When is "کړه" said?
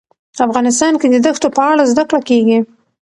2.09-2.21